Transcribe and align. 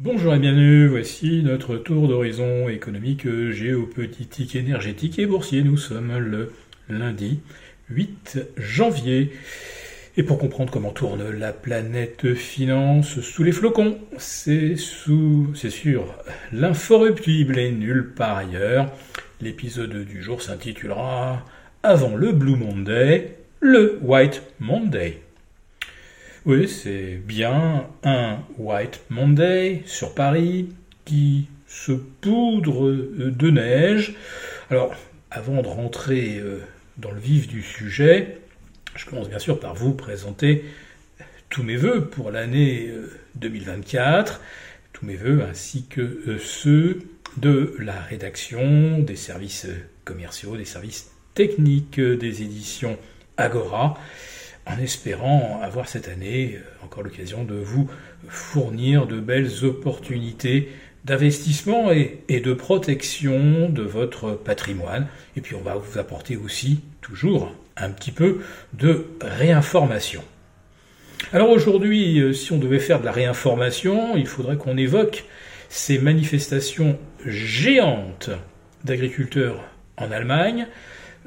Bonjour 0.00 0.32
et 0.32 0.38
bienvenue, 0.38 0.86
voici 0.86 1.42
notre 1.42 1.76
tour 1.76 2.06
d'horizon 2.06 2.68
économique, 2.68 3.26
géopolitique, 3.50 4.54
énergétique 4.54 5.18
et 5.18 5.26
boursier. 5.26 5.64
Nous 5.64 5.76
sommes 5.76 6.16
le 6.18 6.52
lundi 6.88 7.40
8 7.90 8.38
janvier. 8.56 9.32
Et 10.16 10.22
pour 10.22 10.38
comprendre 10.38 10.70
comment 10.70 10.92
tourne 10.92 11.28
la 11.28 11.52
planète 11.52 12.32
finance 12.34 13.18
sous 13.22 13.42
les 13.42 13.50
flocons, 13.50 13.98
c'est 14.18 14.76
sous, 14.76 15.50
c'est 15.56 15.68
sûr, 15.68 16.14
l'inforruptible 16.52 17.58
et 17.58 17.72
nulle 17.72 18.12
part 18.14 18.36
ailleurs. 18.36 18.92
L'épisode 19.40 20.04
du 20.04 20.22
jour 20.22 20.42
s'intitulera 20.42 21.44
Avant 21.82 22.14
le 22.14 22.30
Blue 22.30 22.54
Monday, 22.54 23.36
le 23.58 23.98
White 24.00 24.44
Monday. 24.60 25.22
Oui, 26.48 26.66
c'est 26.66 27.20
bien 27.26 27.86
un 28.04 28.38
White 28.56 29.02
Monday 29.10 29.82
sur 29.84 30.14
Paris 30.14 30.70
qui 31.04 31.46
se 31.66 31.92
poudre 31.92 32.90
de 32.90 33.50
neige. 33.50 34.16
Alors, 34.70 34.94
avant 35.30 35.60
de 35.60 35.68
rentrer 35.68 36.38
euh, 36.38 36.60
dans 36.96 37.10
le 37.10 37.20
vif 37.20 37.48
du 37.48 37.60
sujet, 37.60 38.38
je 38.96 39.04
commence 39.04 39.28
bien 39.28 39.38
sûr 39.38 39.60
par 39.60 39.74
vous 39.74 39.92
présenter 39.92 40.64
tous 41.50 41.62
mes 41.62 41.76
voeux 41.76 42.06
pour 42.06 42.30
l'année 42.30 42.94
2024, 43.34 44.32
euh, 44.32 44.44
tous 44.94 45.04
mes 45.04 45.16
voeux 45.16 45.42
ainsi 45.42 45.84
que 45.84 46.00
euh, 46.00 46.38
ceux 46.38 47.00
de 47.36 47.76
la 47.78 48.00
rédaction, 48.00 49.00
des 49.00 49.16
services 49.16 49.66
commerciaux, 50.06 50.56
des 50.56 50.64
services 50.64 51.10
techniques 51.34 52.00
des 52.00 52.40
éditions 52.40 52.96
Agora 53.36 53.98
en 54.68 54.78
espérant 54.80 55.60
avoir 55.62 55.88
cette 55.88 56.08
année 56.08 56.56
euh, 56.56 56.84
encore 56.84 57.02
l'occasion 57.02 57.44
de 57.44 57.54
vous 57.54 57.88
fournir 58.28 59.06
de 59.06 59.20
belles 59.20 59.64
opportunités 59.64 60.70
d'investissement 61.04 61.90
et, 61.90 62.20
de 62.28 62.52
protection 62.52 63.68
de 63.70 63.82
votre 63.82 64.32
patrimoine. 64.32 65.06
Et 65.36 65.40
puis 65.40 65.54
on 65.54 65.62
va 65.62 65.74
vous 65.74 65.98
apporter 65.98 66.36
aussi 66.36 66.80
toujours 67.00 67.54
un 67.76 67.90
petit 67.90 68.10
peu 68.10 68.40
de 68.74 69.06
réinformation. 69.22 70.22
Alors 71.32 71.50
aujourd'hui, 71.50 72.20
euh, 72.20 72.32
si 72.32 72.52
on 72.52 72.58
devait 72.58 72.78
faire 72.78 73.00
de 73.00 73.04
la 73.04 73.12
réinformation, 73.12 74.16
il 74.16 74.26
faudrait 74.26 74.56
qu'on 74.56 74.76
évoque 74.76 75.24
ces 75.68 75.98
manifestations 75.98 76.98
géantes 77.24 78.30
d'agriculteurs 78.84 79.64
en 79.96 80.10
Allemagne 80.10 80.66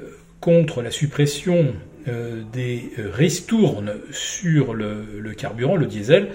euh, 0.00 0.10
contre 0.40 0.82
la 0.82 0.90
suppression 0.90 1.74
euh, 2.08 2.42
des 2.52 2.90
euh, 2.98 3.10
ristournes 3.12 3.92
sur 4.10 4.74
le, 4.74 5.32
carburant, 5.36 5.76
le 5.76 5.86
diesel, 5.86 6.28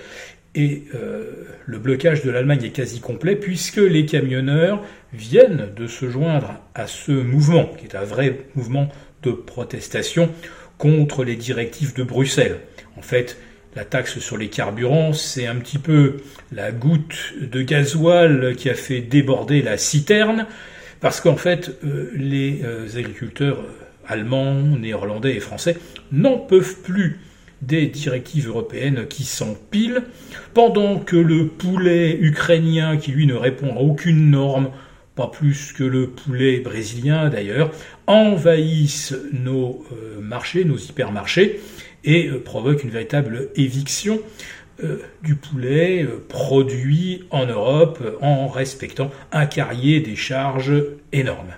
et 0.56 0.84
euh, 0.96 1.46
le 1.66 1.78
blocage 1.78 2.24
de 2.24 2.32
l'Allemagne 2.32 2.64
est 2.64 2.72
quasi 2.72 3.00
complet 3.00 3.36
puisque 3.36 3.78
les 3.78 4.06
camionneurs 4.06 4.82
viennent 5.14 5.70
de 5.76 5.88
se 5.88 6.10
joindre 6.10 6.54
à 6.74 6.88
ce 6.88 7.12
mouvement, 7.12 7.66
qui 7.78 7.86
est 7.86 7.96
un 7.96 8.06
vrai 8.06 8.46
mouvement 8.56 8.88
de 9.24 9.32
protestation 9.32 10.30
contre 10.78 11.24
les 11.24 11.36
directives 11.36 11.94
de 11.94 12.04
Bruxelles. 12.04 12.60
En 12.96 13.02
fait, 13.02 13.38
la 13.76 13.84
taxe 13.84 14.20
sur 14.20 14.38
les 14.38 14.48
carburants, 14.48 15.12
c'est 15.12 15.48
un 15.48 15.56
petit 15.56 15.80
peu 15.80 16.18
la 16.52 16.72
goutte 16.72 17.34
de 17.42 17.62
gasoil 17.62 18.56
qui 18.56 18.70
a 18.70 18.74
fait 18.74 19.02
déborder 19.02 19.62
la 19.62 19.78
citerne, 19.78 20.46
parce 21.02 21.20
qu'en 21.20 21.36
fait, 21.36 21.78
les 22.16 22.64
agriculteurs 22.96 23.64
allemands, 24.08 24.62
néerlandais 24.78 25.36
et 25.36 25.40
français 25.40 25.78
n'en 26.12 26.38
peuvent 26.38 26.82
plus 26.82 27.20
des 27.62 27.88
directives 27.88 28.48
européennes 28.48 29.08
qui 29.08 29.24
s'empilent, 29.24 30.04
pendant 30.54 31.00
que 31.00 31.16
le 31.16 31.48
poulet 31.48 32.18
ukrainien, 32.20 32.98
qui 32.98 33.12
lui 33.12 33.26
ne 33.26 33.34
répond 33.34 33.76
à 33.76 33.80
aucune 33.80 34.30
norme, 34.30 34.70
pas 35.16 35.28
plus 35.28 35.74
que 35.74 35.84
le 35.84 36.08
poulet 36.08 36.60
brésilien 36.60 37.30
d'ailleurs, 37.30 37.72
envahissent 38.06 39.16
nos 39.34 39.84
euh, 39.92 40.22
marchés, 40.22 40.64
nos 40.64 40.78
hypermarchés, 40.78 41.60
et 42.04 42.28
euh, 42.28 42.40
provoquent 42.40 42.84
une 42.84 42.92
véritable 42.92 43.50
éviction 43.56 44.20
euh, 44.84 45.00
du 45.24 45.36
poulet 45.36 46.08
produit 46.30 47.24
en 47.32 47.48
Europe 47.48 48.20
en 48.22 48.48
respectant 48.48 49.10
un 49.32 49.48
carrier 49.48 50.00
des 50.02 50.16
charges 50.16 50.76
énormes. 51.12 51.56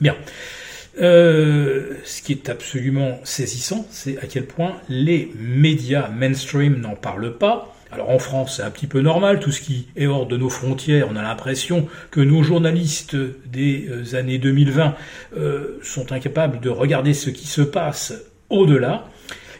Bien. 0.00 0.14
Euh, 1.00 1.94
ce 2.04 2.22
qui 2.22 2.32
est 2.32 2.48
absolument 2.48 3.20
saisissant, 3.22 3.86
c'est 3.90 4.18
à 4.18 4.26
quel 4.26 4.46
point 4.46 4.76
les 4.88 5.32
médias 5.38 6.08
mainstream 6.08 6.80
n'en 6.80 6.96
parlent 6.96 7.36
pas. 7.36 7.74
Alors 7.90 8.10
en 8.10 8.18
France, 8.18 8.56
c'est 8.56 8.62
un 8.62 8.70
petit 8.70 8.86
peu 8.86 9.00
normal, 9.00 9.40
tout 9.40 9.52
ce 9.52 9.60
qui 9.60 9.88
est 9.96 10.06
hors 10.06 10.26
de 10.26 10.36
nos 10.36 10.50
frontières, 10.50 11.08
on 11.10 11.16
a 11.16 11.22
l'impression 11.22 11.88
que 12.10 12.20
nos 12.20 12.42
journalistes 12.42 13.16
des 13.46 13.88
euh, 13.88 14.16
années 14.16 14.38
2020 14.38 14.94
euh, 15.36 15.78
sont 15.82 16.12
incapables 16.12 16.60
de 16.60 16.68
regarder 16.68 17.14
ce 17.14 17.30
qui 17.30 17.46
se 17.46 17.62
passe 17.62 18.12
au-delà. 18.50 19.08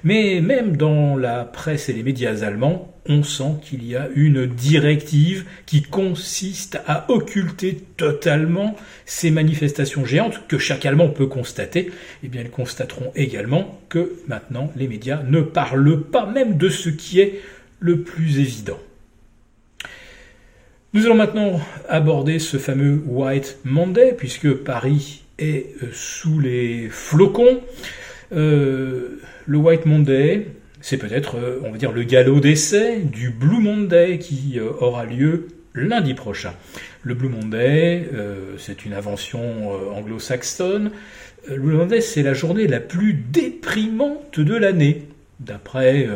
Mais 0.04 0.40
même 0.40 0.76
dans 0.76 1.16
la 1.16 1.44
presse 1.44 1.88
et 1.88 1.92
les 1.92 2.02
médias 2.02 2.42
allemands, 2.42 2.94
on 3.08 3.22
sent 3.22 3.54
qu'il 3.62 3.84
y 3.84 3.96
a 3.96 4.08
une 4.14 4.46
directive 4.46 5.44
qui 5.66 5.82
consiste 5.82 6.78
à 6.86 7.10
occulter 7.10 7.78
totalement 7.96 8.76
ces 9.06 9.30
manifestations 9.30 10.04
géantes 10.04 10.46
que 10.46 10.58
chaque 10.58 10.84
Allemand 10.84 11.08
peut 11.08 11.26
constater. 11.26 11.90
Eh 12.22 12.28
bien, 12.28 12.42
ils 12.42 12.50
constateront 12.50 13.10
également 13.16 13.80
que 13.88 14.12
maintenant, 14.28 14.70
les 14.76 14.88
médias 14.88 15.22
ne 15.22 15.40
parlent 15.40 16.02
pas 16.02 16.26
même 16.26 16.58
de 16.58 16.68
ce 16.68 16.90
qui 16.90 17.20
est 17.20 17.40
le 17.80 18.02
plus 18.02 18.38
évident. 18.38 18.78
Nous 20.94 21.06
allons 21.06 21.14
maintenant 21.14 21.60
aborder 21.88 22.38
ce 22.38 22.56
fameux 22.56 23.02
White 23.06 23.58
Monday, 23.64 24.14
puisque 24.16 24.52
Paris 24.52 25.22
est 25.38 25.66
euh, 25.82 25.88
sous 25.92 26.40
les 26.40 26.88
flocons. 26.90 27.60
Euh, 28.32 29.20
le 29.46 29.58
White 29.58 29.86
Monday, 29.86 30.48
c'est 30.80 30.98
peut-être, 30.98 31.36
euh, 31.36 31.60
on 31.64 31.72
va 31.72 31.78
dire, 31.78 31.92
le 31.92 32.02
galop 32.02 32.40
d'essai 32.40 32.98
du 32.98 33.30
Blue 33.30 33.60
Monday 33.60 34.18
qui 34.18 34.58
euh, 34.58 34.70
aura 34.80 35.04
lieu 35.04 35.48
lundi 35.74 36.14
prochain. 36.14 36.54
Le 37.02 37.14
Blue 37.14 37.28
Monday, 37.28 38.08
c'est 38.58 38.84
une 38.84 38.92
invention 38.92 39.70
anglo-saxonne. 39.94 40.90
Le 41.46 41.56
Blue 41.56 41.76
Monday, 41.76 42.00
c'est 42.00 42.24
la 42.24 42.34
journée 42.34 42.66
la 42.66 42.80
plus 42.80 43.12
déprimante 43.12 44.40
de 44.40 44.56
l'année, 44.56 45.06
d'après 45.40 46.06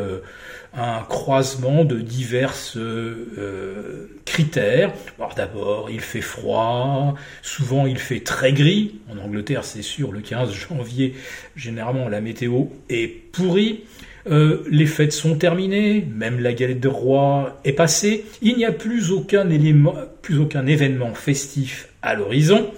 un 0.75 1.01
croisement 1.01 1.85
de 1.85 1.99
divers 1.99 2.55
euh, 2.77 4.07
critères. 4.25 4.91
Alors 5.19 5.35
d'abord, 5.35 5.89
il 5.91 6.01
fait 6.01 6.21
froid, 6.21 7.15
souvent 7.41 7.85
il 7.85 7.99
fait 7.99 8.21
très 8.21 8.53
gris. 8.53 8.99
En 9.11 9.23
Angleterre, 9.23 9.63
c'est 9.63 9.83
sûr, 9.83 10.11
le 10.11 10.21
15 10.21 10.51
janvier, 10.69 11.13
généralement 11.55 12.09
la 12.09 12.21
météo 12.21 12.65
est 12.89 13.07
pourrie. 13.07 13.83
Euh, 14.25 14.63
les 14.71 14.85
fêtes 14.85 15.11
sont 15.11 15.37
terminées, 15.37 16.07
même 16.09 16.39
la 16.39 16.53
galette 16.53 16.79
de 16.79 16.87
roi 16.87 17.59
est 17.65 17.73
passée. 17.73 18.25
Il 18.41 18.55
n'y 18.55 18.65
a 18.65 18.71
plus 18.71 19.11
aucun 19.11 19.49
événement 19.49 21.13
festif 21.13 21.89
à 22.01 22.15
l'horizon. 22.15 22.71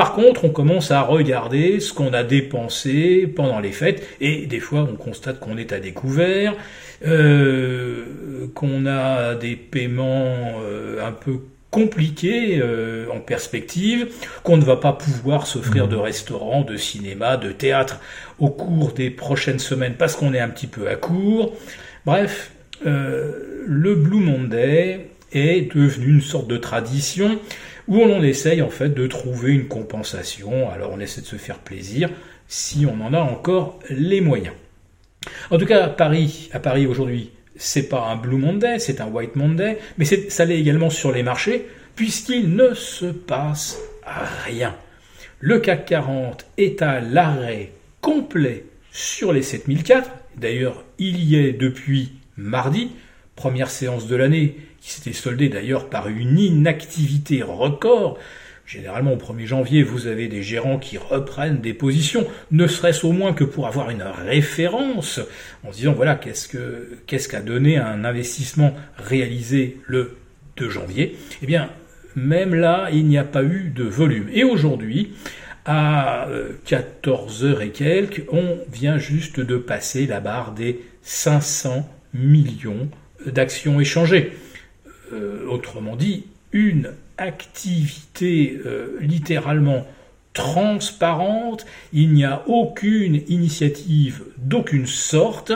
Par 0.00 0.14
contre, 0.14 0.46
on 0.46 0.48
commence 0.48 0.92
à 0.92 1.02
regarder 1.02 1.78
ce 1.78 1.92
qu'on 1.92 2.14
a 2.14 2.24
dépensé 2.24 3.30
pendant 3.36 3.60
les 3.60 3.70
fêtes, 3.70 4.02
et 4.22 4.46
des 4.46 4.58
fois 4.58 4.88
on 4.90 4.96
constate 4.96 5.38
qu'on 5.38 5.58
est 5.58 5.74
à 5.74 5.78
découvert, 5.78 6.54
euh, 7.04 8.06
qu'on 8.54 8.86
a 8.86 9.34
des 9.34 9.56
paiements 9.56 10.54
euh, 10.64 11.06
un 11.06 11.12
peu 11.12 11.40
compliqués 11.70 12.60
euh, 12.62 13.08
en 13.14 13.20
perspective, 13.20 14.08
qu'on 14.42 14.56
ne 14.56 14.64
va 14.64 14.76
pas 14.76 14.94
pouvoir 14.94 15.46
s'offrir 15.46 15.86
de 15.86 15.96
restaurants, 15.96 16.62
de 16.62 16.78
cinéma, 16.78 17.36
de 17.36 17.52
théâtre 17.52 18.00
au 18.38 18.48
cours 18.48 18.92
des 18.92 19.10
prochaines 19.10 19.58
semaines 19.58 19.96
parce 19.98 20.16
qu'on 20.16 20.32
est 20.32 20.40
un 20.40 20.48
petit 20.48 20.66
peu 20.66 20.88
à 20.88 20.96
court. 20.96 21.54
Bref, 22.06 22.52
le 22.86 23.94
Blue 23.94 24.20
Monday 24.20 25.10
est 25.32 25.74
devenu 25.76 26.14
une 26.14 26.22
sorte 26.22 26.48
de 26.48 26.56
tradition 26.56 27.38
où 27.90 28.00
on 28.00 28.22
essaye 28.22 28.62
en 28.62 28.70
fait 28.70 28.88
de 28.90 29.06
trouver 29.06 29.52
une 29.52 29.68
compensation. 29.68 30.70
Alors 30.70 30.92
on 30.94 31.00
essaie 31.00 31.20
de 31.20 31.26
se 31.26 31.36
faire 31.36 31.58
plaisir 31.58 32.08
si 32.48 32.86
on 32.86 33.04
en 33.04 33.12
a 33.12 33.20
encore 33.20 33.78
les 33.90 34.22
moyens. 34.22 34.54
En 35.50 35.58
tout 35.58 35.66
cas, 35.66 35.88
Paris, 35.88 36.48
à 36.52 36.60
Paris 36.60 36.86
aujourd'hui, 36.86 37.32
c'est 37.56 37.88
pas 37.88 38.06
un 38.06 38.16
Blue 38.16 38.38
Monday, 38.38 38.78
c'est 38.78 39.00
un 39.00 39.08
White 39.08 39.36
Monday, 39.36 39.78
mais 39.98 40.06
ça 40.06 40.44
l'est 40.46 40.58
également 40.58 40.88
sur 40.88 41.12
les 41.12 41.22
marchés, 41.22 41.66
puisqu'il 41.94 42.54
ne 42.54 42.72
se 42.72 43.06
passe 43.06 43.78
rien. 44.46 44.74
Le 45.40 45.58
CAC 45.58 45.84
40 45.86 46.46
est 46.56 46.80
à 46.80 47.00
l'arrêt 47.00 47.72
complet 48.00 48.64
sur 48.92 49.32
les 49.32 49.42
7004. 49.42 50.10
D'ailleurs, 50.36 50.84
il 50.98 51.22
y 51.22 51.36
est 51.36 51.52
depuis 51.52 52.12
mardi, 52.36 52.92
première 53.40 53.70
séance 53.70 54.06
de 54.06 54.16
l'année, 54.16 54.54
qui 54.82 54.90
s'était 54.90 55.14
soldée 55.14 55.48
d'ailleurs 55.48 55.88
par 55.88 56.08
une 56.08 56.38
inactivité 56.38 57.42
record. 57.42 58.18
Généralement, 58.66 59.14
au 59.14 59.16
1er 59.16 59.46
janvier, 59.46 59.82
vous 59.82 60.08
avez 60.08 60.28
des 60.28 60.42
gérants 60.42 60.78
qui 60.78 60.98
reprennent 60.98 61.62
des 61.62 61.72
positions, 61.72 62.26
ne 62.50 62.66
serait-ce 62.66 63.06
au 63.06 63.12
moins 63.12 63.32
que 63.32 63.44
pour 63.44 63.66
avoir 63.66 63.88
une 63.88 64.02
référence, 64.02 65.20
en 65.64 65.72
se 65.72 65.78
disant, 65.78 65.94
voilà, 65.94 66.16
qu'est-ce 66.16 66.48
que, 66.48 66.98
qu'est-ce 67.06 67.30
qu'a 67.30 67.40
donné 67.40 67.78
un 67.78 68.04
investissement 68.04 68.74
réalisé 68.98 69.78
le 69.86 70.18
de 70.58 70.68
janvier, 70.68 71.16
eh 71.42 71.46
bien, 71.46 71.70
même 72.16 72.54
là, 72.54 72.90
il 72.92 73.06
n'y 73.06 73.16
a 73.16 73.24
pas 73.24 73.42
eu 73.42 73.72
de 73.74 73.84
volume. 73.84 74.28
Et 74.34 74.44
aujourd'hui, 74.44 75.14
à 75.64 76.28
14 76.66 77.44
euh, 77.44 77.60
et 77.60 77.70
quelques, 77.70 78.26
on 78.30 78.58
vient 78.70 78.98
juste 78.98 79.40
de 79.40 79.56
passer 79.56 80.06
la 80.06 80.20
barre 80.20 80.52
des 80.52 80.82
500 81.00 81.88
millions 82.12 82.90
d'actions 83.26 83.80
échangées. 83.80 84.32
Euh, 85.12 85.46
autrement 85.48 85.96
dit, 85.96 86.26
une 86.52 86.92
activité 87.18 88.60
euh, 88.64 88.96
littéralement 89.00 89.86
transparente, 90.32 91.66
il 91.92 92.12
n'y 92.12 92.24
a 92.24 92.42
aucune 92.46 93.22
initiative 93.28 94.22
d'aucune 94.38 94.86
sorte, 94.86 95.52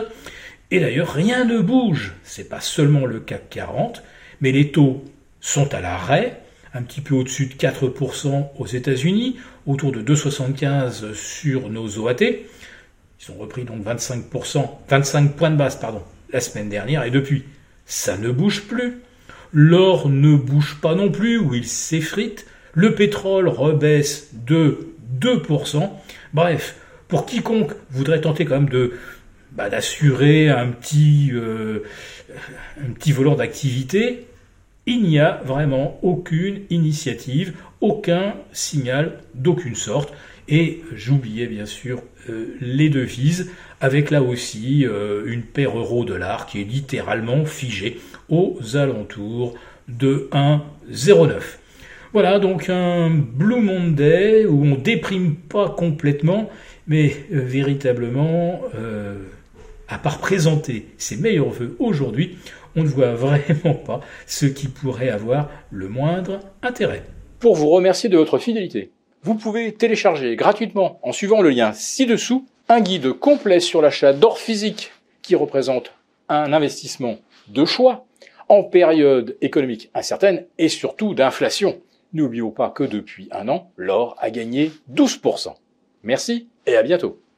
et 0.70 0.80
d'ailleurs 0.80 1.12
rien 1.12 1.44
ne 1.44 1.60
bouge. 1.60 2.14
C'est 2.24 2.48
pas 2.48 2.60
seulement 2.60 3.06
le 3.06 3.20
CAC 3.20 3.48
40, 3.50 4.02
mais 4.40 4.52
les 4.52 4.72
taux 4.72 5.04
sont 5.40 5.72
à 5.74 5.80
l'arrêt, 5.80 6.40
un 6.74 6.82
petit 6.82 7.00
peu 7.00 7.14
au-dessus 7.14 7.46
de 7.46 7.54
4% 7.54 8.48
aux 8.58 8.66
États-Unis, 8.66 9.36
autour 9.66 9.92
de 9.92 10.02
2,75 10.02 11.14
sur 11.14 11.70
nos 11.70 11.98
OAT. 11.98 12.20
Ils 12.20 13.30
ont 13.30 13.38
repris 13.38 13.64
donc 13.64 13.84
25%, 13.84 14.68
25 14.88 15.36
points 15.36 15.50
de 15.50 15.56
base 15.56 15.78
pardon, 15.78 16.02
la 16.34 16.40
semaine 16.40 16.68
dernière, 16.68 17.04
et 17.04 17.10
depuis, 17.10 17.44
ça 17.86 18.18
ne 18.18 18.30
bouge 18.30 18.62
plus. 18.62 19.00
L'or 19.52 20.08
ne 20.08 20.36
bouge 20.36 20.78
pas 20.82 20.96
non 20.96 21.08
plus, 21.08 21.38
ou 21.38 21.54
il 21.54 21.64
s'effrite. 21.64 22.44
Le 22.72 22.96
pétrole 22.96 23.48
rebaisse 23.48 24.30
de 24.34 24.88
2%. 25.20 25.88
Bref, 26.34 26.74
pour 27.06 27.24
quiconque 27.24 27.72
voudrait 27.90 28.20
tenter 28.20 28.44
quand 28.44 28.56
même 28.56 28.68
de 28.68 28.94
bah, 29.52 29.68
d'assurer 29.70 30.48
un 30.48 30.66
petit 30.66 31.30
euh, 31.32 31.84
un 32.84 32.90
petit 32.90 33.12
volant 33.12 33.36
d'activité, 33.36 34.26
il 34.86 35.02
n'y 35.02 35.20
a 35.20 35.40
vraiment 35.44 36.00
aucune 36.02 36.62
initiative, 36.70 37.54
aucun 37.80 38.34
signal 38.52 39.20
d'aucune 39.34 39.76
sorte. 39.76 40.12
Et 40.48 40.82
j'oubliais 40.94 41.46
bien 41.46 41.66
sûr 41.66 42.02
euh, 42.28 42.56
les 42.60 42.90
devises, 42.90 43.50
avec 43.80 44.10
là 44.10 44.22
aussi 44.22 44.84
euh, 44.86 45.24
une 45.26 45.42
paire 45.42 45.76
euro-dollar 45.78 46.46
qui 46.46 46.60
est 46.60 46.64
littéralement 46.64 47.44
figée 47.44 47.98
aux 48.28 48.58
alentours 48.74 49.54
de 49.88 50.28
1,09. 50.32 51.40
Voilà 52.12 52.38
donc 52.38 52.68
un 52.68 53.10
Blue 53.10 53.60
Monday 53.60 54.46
où 54.46 54.64
on 54.64 54.76
déprime 54.76 55.34
pas 55.34 55.70
complètement, 55.70 56.50
mais 56.86 57.16
euh, 57.32 57.40
véritablement, 57.40 58.60
à 59.88 59.98
part 59.98 60.18
présenter 60.18 60.86
ses 60.98 61.16
meilleurs 61.16 61.48
voeux 61.48 61.74
aujourd'hui, 61.78 62.36
on 62.76 62.82
ne 62.82 62.88
voit 62.88 63.14
vraiment 63.14 63.74
pas 63.74 64.00
ce 64.26 64.44
qui 64.44 64.68
pourrait 64.68 65.08
avoir 65.08 65.50
le 65.70 65.88
moindre 65.88 66.40
intérêt. 66.62 67.02
Pour 67.40 67.56
vous 67.56 67.68
remercier 67.70 68.08
de 68.08 68.16
votre 68.16 68.38
fidélité, 68.38 68.90
vous 69.24 69.34
pouvez 69.34 69.72
télécharger 69.72 70.36
gratuitement 70.36 71.00
en 71.02 71.12
suivant 71.12 71.40
le 71.40 71.48
lien 71.48 71.72
ci-dessous 71.72 72.46
un 72.68 72.80
guide 72.80 73.12
complet 73.12 73.58
sur 73.58 73.80
l'achat 73.80 74.12
d'or 74.12 74.38
physique 74.38 74.92
qui 75.22 75.34
représente 75.34 75.92
un 76.28 76.52
investissement 76.52 77.16
de 77.48 77.64
choix 77.64 78.04
en 78.50 78.62
période 78.62 79.38
économique 79.40 79.90
incertaine 79.94 80.44
et 80.58 80.68
surtout 80.68 81.14
d'inflation. 81.14 81.80
N'oublions 82.12 82.50
pas 82.50 82.68
que 82.68 82.84
depuis 82.84 83.28
un 83.32 83.48
an, 83.48 83.70
l'or 83.78 84.14
a 84.20 84.30
gagné 84.30 84.70
12%. 84.92 85.54
Merci 86.02 86.48
et 86.66 86.76
à 86.76 86.82
bientôt. 86.82 87.23